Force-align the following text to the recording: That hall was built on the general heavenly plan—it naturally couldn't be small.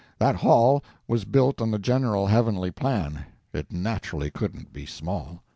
That 0.17 0.37
hall 0.37 0.83
was 1.07 1.25
built 1.25 1.61
on 1.61 1.69
the 1.69 1.77
general 1.77 2.25
heavenly 2.25 2.71
plan—it 2.71 3.71
naturally 3.71 4.31
couldn't 4.31 4.73
be 4.73 4.87
small. 4.87 5.43